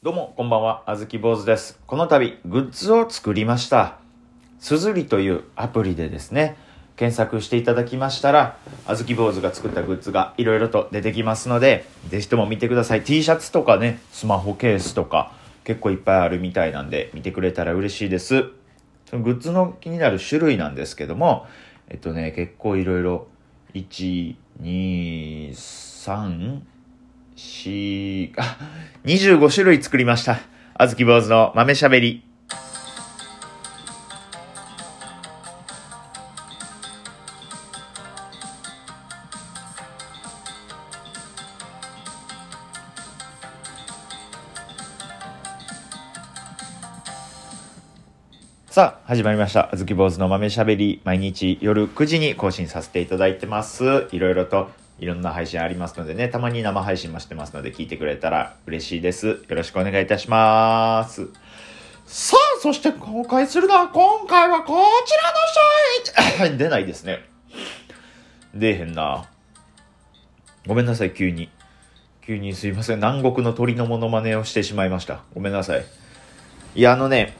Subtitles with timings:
[0.00, 0.84] どうも、こんばんは。
[0.86, 1.80] あずき坊主です。
[1.88, 3.98] この度、グッズを作りました。
[4.60, 6.56] すずりというアプリでですね、
[6.94, 13.02] 検索していただきましたら、あずき坊主が作ったグッズがいろいろと出てきますので、ぜひとも見てください。
[13.02, 15.32] T シャツとかね、スマホケースとか、
[15.64, 18.44] 結構いっぱいあるみたいなんで、見てくれたら嬉しいです。
[19.06, 21.48] そのグッズの気になる種類なんですけども、
[21.88, 23.26] えっとね、結構いろいろ、
[23.74, 26.60] 1、2、3、
[27.38, 28.56] 4、あ、
[29.04, 30.40] 25種類作りました。
[30.74, 32.24] あずき坊主の豆しゃべり。
[48.68, 49.70] さあ、始まりました。
[49.72, 51.00] あずき坊主の豆しゃべり。
[51.04, 54.08] 毎日夜9時に更新させていただいてます。
[54.10, 59.26] いろいろといろんな配信ありますのでね、たまに生配信もしてますので聞いてくれたら嬉しいです。
[59.28, 61.28] よろしくお願いいたします。
[62.04, 65.12] さあ、そして公開するのは今回はこち
[66.36, 67.24] らの商品 出ないですね。
[68.54, 69.26] 出えへんな。
[70.66, 71.48] ごめんなさい、急に。
[72.26, 72.96] 急にすいません。
[72.96, 75.20] 南国の鳥のモノマネをしてしまいました。
[75.34, 75.84] ごめんなさい。
[76.74, 77.36] いや、あのね、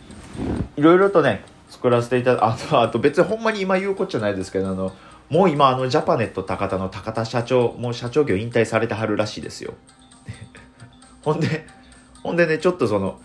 [0.77, 4.93] いろいろとね、作らせていただあと、あと別にほんまに今言うことじゃないですけど、あの、
[5.31, 9.75] もう今あのジャパネット高田の高田社長、もう社長業引退されてはるらしいですよ。
[11.23, 11.67] ほんで、
[12.23, 13.21] ほんでね、ちょっとその、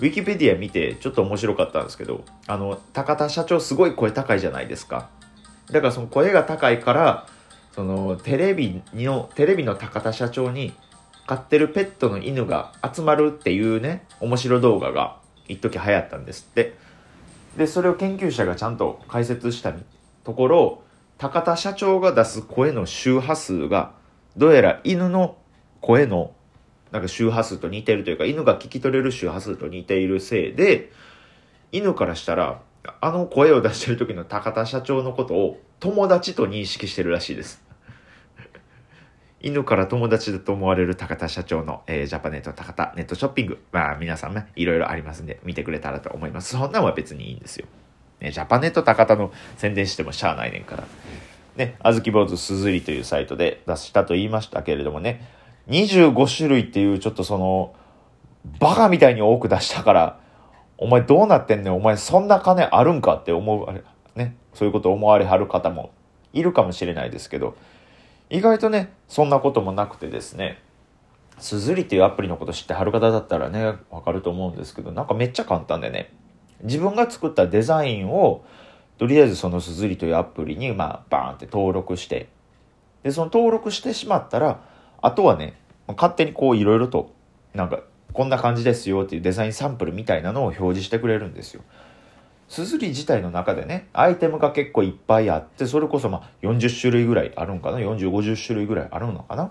[0.00, 5.08] ウィキペディア見てちょっと面白かったんですけど、あの、高田社長すごい声高いじゃないですか。
[5.70, 7.26] だからその声が高いから、
[7.72, 10.72] そのテレビの、テレビの高田社長に
[11.26, 15.18] 飼ってるペットの犬が集まるっていうね、面白動画が
[15.48, 16.74] 一時流行ったんですって。
[17.56, 19.72] で、それを研究者がちゃんと解説した
[20.24, 20.83] ところ、
[21.18, 23.92] 高田社長が出す声の周波数が、
[24.36, 25.36] どうやら犬の
[25.80, 26.32] 声の
[26.90, 30.92] なんか周波数と似てるというか、犬が聞き取れる周波数と似ているせいで、
[31.72, 32.62] 犬からしたら、
[33.00, 37.64] あの声を出してる時の高田社長のことを友達と認識してるらしいです。
[39.40, 43.58] 犬から友達だと思われる高田社長の、えージャパネット高田ネットショッピング。
[43.72, 46.50] まあ皆さんね、いろいろありますんで、見てくれたらと思います。
[46.56, 47.66] そんなんは別にいいんですよ。
[48.24, 50.84] ね、ジャパネット高田の宣伝してもしゃあないねんから。
[51.56, 55.28] ね、あずき坊主すずりというサイトで出したと言いましたけれどもね、
[55.68, 57.74] 25種類っていうちょっとその、
[58.58, 60.18] バカみたいに多く出したから、
[60.78, 63.84] お前どうなってんねん、お前そんな金あるんかって思う、あれ、
[64.16, 65.90] ね、そういうこと思われはる方も
[66.32, 67.54] いるかもしれないですけど、
[68.30, 70.62] 意外とね、そんなこともなくてですね、
[71.38, 76.12] すずりっていうアプリのこと知ってはる方だったらね、わかると思うんですけど、なんかめっちゃ簡単でね、
[76.64, 78.44] 自分が作ったデザインを、
[78.98, 82.28] とりあえずそのすずりというアプリに、まあ、バーンって登録して、
[83.02, 84.60] で、その登録してしまったら、
[85.00, 85.54] あとはね、
[85.88, 87.12] 勝手にこういろいろと、
[87.54, 87.80] なんか、
[88.12, 91.62] こんな感じですよっていうデザインサンプルみたいなのを表示してくれるんですよ。
[92.48, 99.50] すずり自体の中でね、アイテムが結構いっぱいあって、それこそまあ40種類ぐらいあるんかな ?40、50種類ぐらいあるのかな？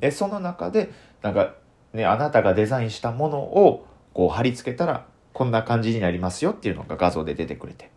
[0.00, 0.90] で、その中で、
[1.22, 1.54] なんか、
[1.92, 7.90] ね、あなたがデザインしたものをこう貼り付けたら、こんな感じになりますよっていうのが画像で出てくれて。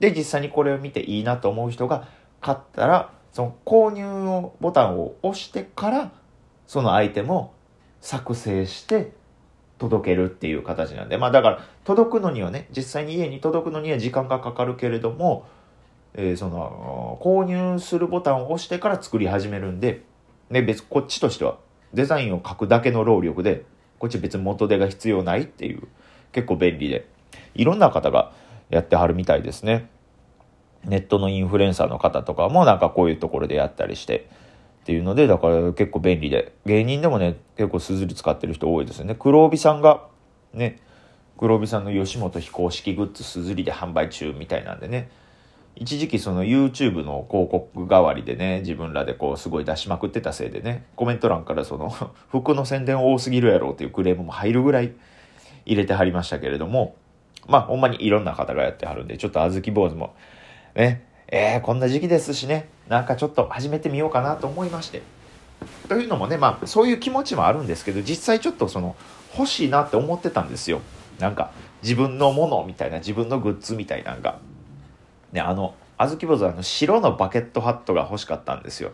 [0.00, 2.08] で、実際にこれを見ていいなと思う人が
[2.40, 6.12] 買ったら、その購入をボタンを押してから、
[6.66, 7.52] そのアイテムを
[8.00, 9.12] 作成して
[9.78, 15.46] 届けるっていう形なんで、まあだから届くのにはね、実際に家に届くのには時間がかかるけれども、
[16.14, 20.02] えーその、購入するボタンを押してから作り始めるんで、
[20.50, 21.58] ね、別、こっちとしては
[21.94, 23.64] デザインを書くだけの労力で、
[23.98, 25.88] こっち別に元手が必要ないっていう、
[26.32, 27.06] 結構便利で、
[27.54, 28.32] いろんな方が
[28.70, 29.88] やってはるみたいですね。
[30.84, 34.28] ネットのインフルエンサーの方とかもなんかこういうところでやったりして、
[34.82, 39.14] っていうので、だから結構便利で、芸人でもね、結構すずり使ってる人多いですよね。
[39.16, 40.02] 黒帯さんが、
[40.52, 40.80] ね、
[41.38, 45.08] 黒帯さんの吉本非公式グッズすずりで販売中みたいなんでね、
[45.74, 51.90] 一時期その YouTube の広告代わりでね、自分らでこうすごい出しまくってたせいでね、コメント欄からその
[52.30, 54.92] 服の宣伝多すぎるやろっていうクレームも入るぐらい
[55.64, 56.96] 入れてはりましたけれども、
[57.46, 60.14] まあほんまにいろんな方がやってはるんで、ちょっとあずき坊主も
[60.74, 65.02] ね、えー、こんな時期ですしね、なんかちょっと始めてみようかなと思いまして。
[65.88, 68.96] というのもね、まあそういう気持ちもあるんですけど、実際ちょっとその
[69.36, 70.80] 欲しいなって思ってたんですよ。
[71.18, 74.38] なんか自分のものみたいな、自分のグッズみたいなのが。
[75.32, 78.92] ね、あの、あずき坊主はあの白のバケットハットが欲しかったんですよ。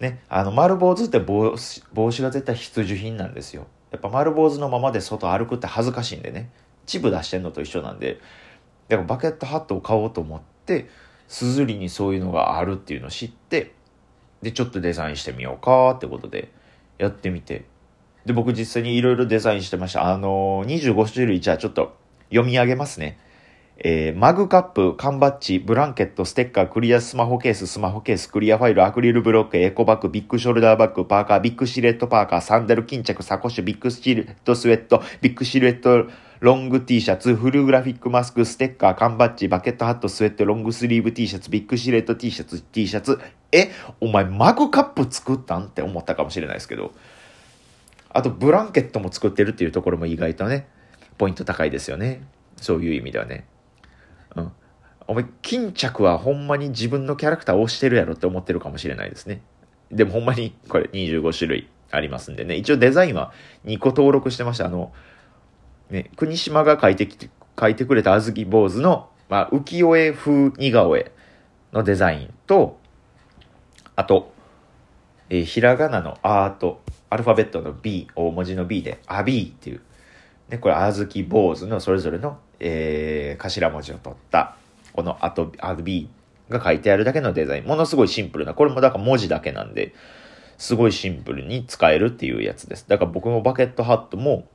[0.00, 3.66] ね、あの丸坊主って帽子帽子が絶対必需品なんですよ。
[3.90, 6.50] やっぱ丸坊主のままで外歩くって恥ずかしいんでね、
[6.86, 8.20] チブ出してんのと一緒なんで、
[8.88, 10.88] でもバケットハットを買おうと思って、
[11.28, 13.74] すずりにそういうのがあるっていうのを知って、
[14.42, 16.50] で、ちょっとデザインしてみようかってことで
[16.98, 17.64] やってみて、
[18.24, 20.12] で、僕実際にいろいろデザインしてました。
[20.12, 21.96] あのー、25種類じゃあちょっと
[22.30, 23.18] 読み上げますね。
[23.80, 36.06] えー、マグカップ、缶バッジ、ブランケット、ステッカー、クリアスマホケース、スマホケース、クリアファイル、アクリルブロック、エコバッグ、ビッグショルダーバッグ、パーカー、ビッグシルエットパーカー、サンダル、巾着、サコッシュ、ビッグシルエットスウェット、ビッグシルエット
[36.40, 43.20] ロング T シャツ、フルグラフィックマスク、ステッカー、缶バッジ、バケットハット、スウェット、ロングスリーブ T シャツ、ビッグシルエット T シャツ、T シャツ。
[43.52, 43.70] え、
[44.00, 45.66] お前マグカップ作ったん？
[45.66, 46.92] って思ったかもしれないですけど。
[48.10, 50.66] あと、ブランケットも作ってるっていうところも意外とね、
[51.16, 52.22] ポイント高いですよね。
[52.56, 53.44] そういう意味ではね。
[54.36, 54.52] うん。
[55.06, 59.40] お前、巾着はほんまに自分のキャラクターを押してるやろって思ってるかもしれないですね。
[59.90, 62.56] でもほんまにこれ25種類ありますんでね。
[62.56, 63.32] 一応デザインは
[63.64, 64.66] 2個登録してました。
[64.66, 64.92] あの、
[65.90, 71.10] ね、国島が書いてきて、書いてくれたあずき坊主の、まあ、浮世絵風似顔絵
[71.72, 72.78] のデザインと、
[73.96, 74.32] あと、
[75.30, 79.80] えー、ひらがなのアート、アルファベットの B、大文字の B で、アビーっていう、
[80.48, 84.56] ね、これ、あずき坊主のそれぞれの、えー、頭文字を取った、
[84.92, 87.64] このあと、アビーが書いてあるだけのデザイン。
[87.64, 89.94] ものすごいシンプルな、これもだから文字だけなんで、
[90.56, 92.86] すごいシンプルに使えるっていうやつです。
[92.88, 94.48] だから僕もバケットハットも、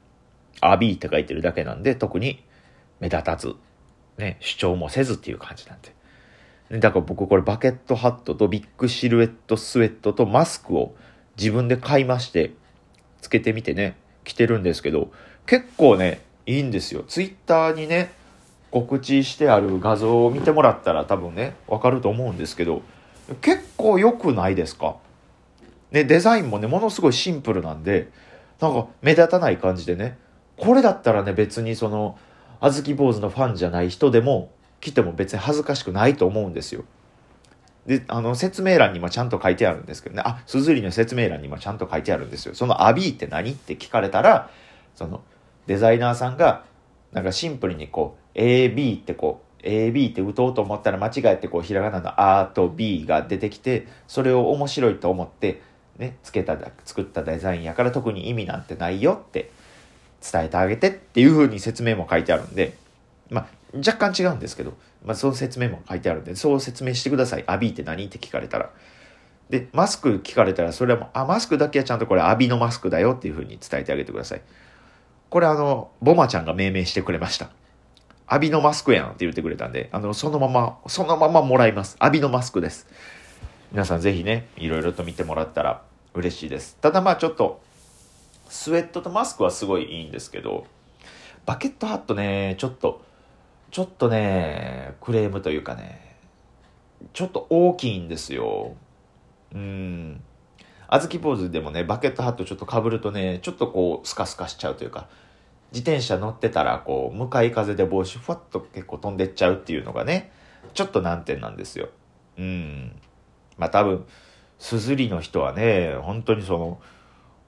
[0.62, 2.44] アビーって書いてるだけなんで、特に
[3.00, 3.54] 目立たず、
[4.18, 5.94] ね、主張もせずっていう感じなんで。
[6.80, 10.96] だから僕これバケットハットとビッグシルエットスウェットとマスクを
[11.38, 12.52] 自分で買いまして、
[13.22, 15.12] つけてみてね、着てるんですけど、
[15.46, 17.04] 結構ね、いいんですよ。
[17.08, 18.12] ツイッターにね、
[18.72, 22.82] 告知してある画像を見てもらったら多分ね、わかると思うんですけど、
[23.42, 24.96] 結構良くないですか？
[25.92, 28.10] ね、デザインもね、ものすごいシンプルなんで、
[28.60, 30.18] なんか目立たない感じでね、
[30.58, 32.18] これだったらね、別にその、
[32.60, 34.50] あずき坊主のファンじゃない人でも
[34.82, 36.84] 来ても別に恥ずかしくないと思うんですよ。
[37.86, 42.56] で、あの、説明欄にもちゃんと書いてあるんですけどね、あ、すずりの説明欄にもちゃんと書いてあるんですよ。
[42.56, 43.52] そのアビーって何？
[43.52, 44.50] って聞かれたら、
[44.96, 45.22] その、
[45.68, 46.66] デザイナーさんが、
[47.12, 55.62] なんかシンプルにこう、AB ってこう、AB って打とうと思ったら間違えてこう、ひらがなの A と B が出てきて、それを面白いと思って、
[55.98, 59.52] ね、つけた、作ったデザインやから特に意味なんてないよって
[60.22, 62.76] 伝えてあげてっていう風に説明も書いてあるんで、
[63.30, 64.74] まあ、若干違うんですけど、
[65.06, 67.44] まあ、その説明も書いてあるんで、そう説明してください。
[67.48, 68.70] アビーって何って聞かれたら。
[69.50, 74.42] で、マスク聞かれたら、それはもう、あ、マスクだけはちゃんとこれアビのマスクだよっていう風に伝えてあげてください。
[75.34, 77.50] これあの、ボマちゃんが命名してくれました。
[78.28, 81.96] アビのマスクやんって言ってくれたんで、あの、そのまま、そのままもらいます。
[81.98, 82.86] アビのマスクです。
[83.72, 85.82] 皆さんぜひね、いろいろと見てもらったら
[86.14, 86.78] 嬉しいです。
[86.82, 87.64] ただまあちょっと、
[88.48, 90.68] スウェットとマスクはすごいいいんですけど、
[91.48, 93.02] バケットハットね、ちょっと、
[93.72, 96.16] ちょっとね、クレームというかね、
[97.12, 98.76] ちょっと大きいんですよ。
[99.52, 100.24] うん。
[100.94, 105.08] あずきポーズでもね、バケットハットちょっとかぶるとね、ちょっとこう、スカスカしちゃうというか、
[105.72, 110.32] 自転車乗ってたら、こう、向かい風で帽子ふわっと結構飛んでっちゃうっていうのがね、
[110.76, 111.90] ちょっと難点なんですよ。
[112.38, 112.96] うん。
[113.58, 114.06] まあ多分、
[114.60, 116.80] すずりの人はね、本当にその、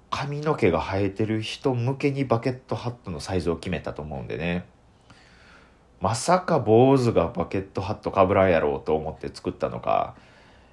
[0.09, 4.65] 髪の毛が生えてる人向けにバケットハットのサイズを決めたと思うんでね
[5.99, 10.15] まさか坊主がバケットハットかぶらんやろうと思って作ったのか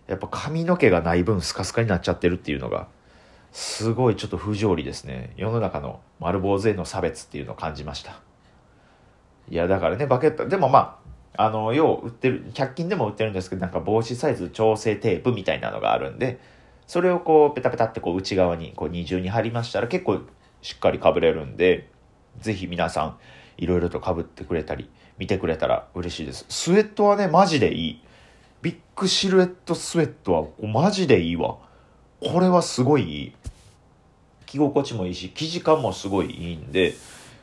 [0.06, 2.88] やっぱ髪の毛がない分スカスカになっちゃってるっていうのが
[3.52, 8.20] すごいちょっと不条理ですね世の中の丸坊主への差別っていうのを感じました
[9.49, 10.99] いやだからねバケットでもま
[11.37, 16.40] ああのよう売ってる100均でも売ってるんですけどなんか帽子サイズ調整テープみたいなのがあるんで
[16.87, 20.21] それをこうペタペタってこう内側にこう二重に貼りましたら結構
[20.62, 21.88] しっかりかぶれるんで、
[22.40, 23.18] ぜひ皆さん
[23.59, 26.47] いろいろとかぶってくれたり見てくれたら嬉しいです。
[26.49, 28.02] スウェットはね、マジでいい。
[28.62, 31.57] ビッグシルエットスウェットはマジでいいわ。
[32.21, 33.33] これはすごいいい。
[34.47, 36.95] 着心地もいいし、生地感もすごいいいんで、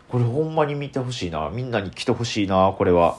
[0.07, 1.49] これほんまに見てほしいな。
[1.49, 3.17] みんなに来てほしいな、これは。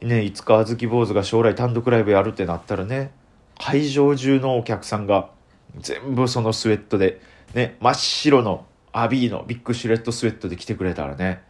[0.00, 3.10] ね、いつかあずき坊主が将来単独ライブやるってなったらね、
[3.58, 5.30] 会場中のお客さんが
[5.78, 7.20] 全部そのスウェットで、
[7.54, 11.42] ね、真っ白のアビーのビッグシュレットスウェットで来てくれたらね、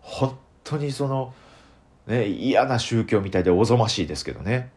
[0.00, 1.34] 本当にその、
[2.08, 4.70] ね、嫌な宗教みたいでおぞましいですけどね。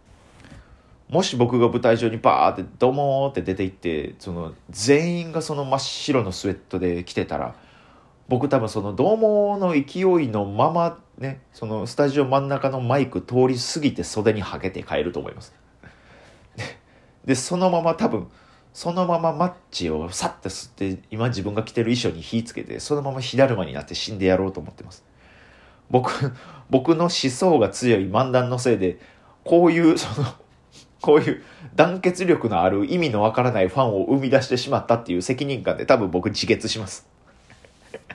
[1.09, 7.55] もし僕が舞台上にバーってドモーって出て行って、その全員がその真っ白のスウェットで来てたら、
[8.27, 15.53] 僕多分そのドーの勢いのままね、そのスタジオ真ん中のマイク通り過ぎて袖にはけて帰ると思います。
[17.23, 18.27] でそのまま多分
[18.73, 25.03] そのままマッチをさっと吸って今自分が着てる衣装に火つけてそのまま火だるまになって死んでやろうと思ってます
[25.89, 26.31] 僕
[26.71, 28.97] 僕の思想が強い漫談のせいで
[29.43, 30.27] こういう その
[31.01, 31.43] こういう
[31.75, 37.07] 団結力のある意味のわからないファンを生み出してしまったっていう責任感で多分僕自決します。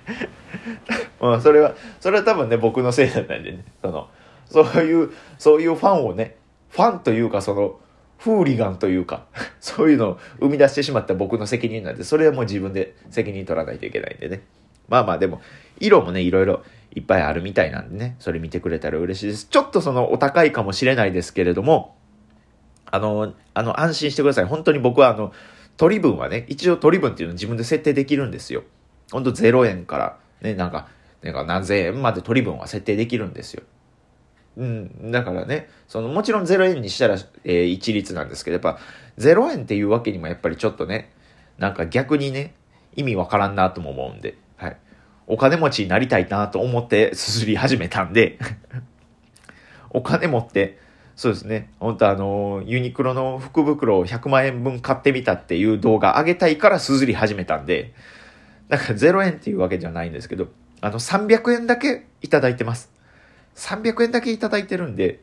[1.20, 4.08] うん、それは、それは多分ね、僕のせいなんでね、その、
[4.48, 6.36] そういう、そういうファンをね、
[6.70, 7.80] ファンというかその、
[8.18, 9.24] フーリガンというか、
[9.60, 14.42] そういうのを生み出してしまった僕の責任なんで、それはもう自分で責任取らないといけないんでね。
[14.88, 15.40] まあまあでも、
[15.80, 16.62] 色もね、いろいろ
[16.96, 19.46] いっぱいあるみたいなんでね、それ見てくれたら嬉しいです。
[19.48, 21.94] ちょっとそのお高いかもしれないですけれども、
[22.86, 24.46] あの、あの、安心してください。
[24.46, 25.32] 本当に僕はあの、
[25.76, 28.64] 取り分はね、一応取り分っていうのを自分で設定できるんですよ。
[29.12, 30.88] ほんと0円から、ね、なんか、
[31.20, 33.62] なんか何千円まで取り分は設定できるんですよ。
[34.56, 38.80] うん、だからね、そのもちろん0円にしたら、えー、一律なんですけど、やっぱ
[39.18, 41.12] 0円っていうわけにもやっぱりちょっとね、
[41.58, 42.54] なんか逆にね、
[42.94, 44.76] 意味わからんなとも思うんで、はい。
[45.26, 48.38] お金持ちになりたいなと思ってすすり始めたんで。
[49.90, 50.78] お金持って、
[51.16, 57.94] そうですね、本当あの、ユニクロの福袋を100万円分買ってみたっていう動画上げたいからすすり始めたんで、
[58.68, 60.48] だか0円っていうわけじゃないんですけど、
[60.82, 62.90] あの、300円だけいただいてます。
[63.54, 65.20] 300円だけいただいてるんで、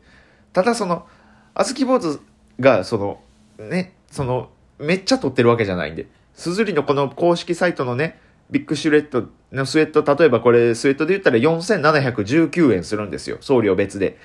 [0.54, 1.06] ただその、
[1.54, 2.20] あずき坊主
[2.60, 3.22] が、その、
[3.60, 8.20] ね、その、めっちゃ取ってるわけじゃないんで、すずりのこの公式サイトのね、
[8.54, 13.38] ビッグシュレットのスウェット、例えばこれスウェットで言ったら4719円するんですよ。
[13.42, 14.20] 送料別で。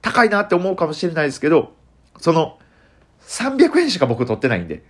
[0.00, 1.72] 高いなって思うかもしれないですけど、
[2.18, 2.58] その、
[3.22, 4.84] 300円しか僕取ってないんで、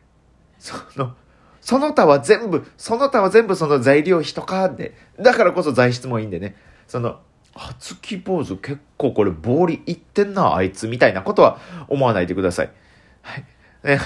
[0.59, 1.15] その、
[1.63, 6.57] その他は全部、その他は全部その材料費とかで、だからこそ材質もいいんでね、
[6.87, 7.21] その、
[7.55, 11.59] あつき坊主結構これ暴利いってんな、あいつ、みたいなことは
[11.89, 12.71] 思わないでください。
[13.23, 13.45] はい。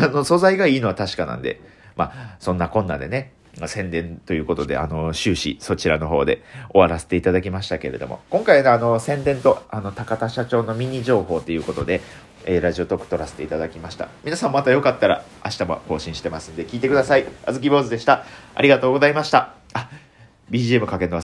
[0.02, 1.60] あの、素材がいいのは確かなんで、
[1.96, 3.32] まあ、そんなこんなでね、
[3.66, 12.02] 宣伝ということで、あの、終始そちらの方で終わらせていただきましたけれども、今回のあの、宣伝と、あの、高田社長のミニ情報ということで、
[12.44, 14.08] えー、ラジオトーク撮らせていただきました。
[14.24, 17.26] 皆さんまたよかったら明日も更新してますんで聞いてください。
[17.44, 18.24] あずき坊主でした。
[18.54, 19.54] ありがとうございました。
[19.72, 19.90] あ、
[20.50, 21.14] BGM かけるの